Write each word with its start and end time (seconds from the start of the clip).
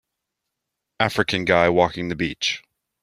African 0.99 1.45
guy 1.45 1.69
walking 1.69 2.09
the 2.09 2.15
beach. 2.15 2.63